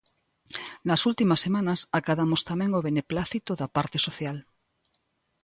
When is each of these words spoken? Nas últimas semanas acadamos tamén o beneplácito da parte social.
Nas 0.87 1.01
últimas 1.09 1.39
semanas 1.45 1.79
acadamos 1.99 2.41
tamén 2.49 2.71
o 2.79 2.85
beneplácito 2.87 3.51
da 3.59 3.67
parte 3.75 3.97
social. 4.07 4.37